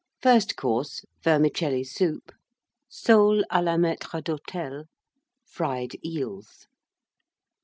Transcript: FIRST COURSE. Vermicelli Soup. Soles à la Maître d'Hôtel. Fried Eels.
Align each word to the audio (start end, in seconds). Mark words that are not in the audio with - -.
FIRST 0.19 0.55
COURSE. 0.55 1.05
Vermicelli 1.23 1.83
Soup. 1.83 2.31
Soles 2.89 3.45
à 3.51 3.63
la 3.63 3.77
Maître 3.77 4.19
d'Hôtel. 4.23 4.85
Fried 5.45 5.91
Eels. 6.03 6.65